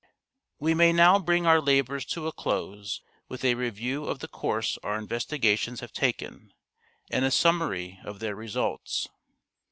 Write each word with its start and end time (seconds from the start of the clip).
We 0.57 0.73
may 0.73 0.91
now 0.93 1.19
bring 1.19 1.45
our 1.45 1.61
labours 1.61 2.05
to 2.05 2.25
a 2.25 2.31
close 2.31 3.01
with 3.29 3.45
a 3.45 3.53
review 3.53 4.05
of 4.05 4.17
the 4.17 4.27
course 4.27 4.79
our 4.81 4.97
investigations 4.97 5.79
have 5.81 5.91
taken, 5.93 6.55
and 7.11 7.23
a 7.23 7.29
summary 7.29 7.99
of 8.03 8.17
their 8.17 8.35
results. 8.35 9.07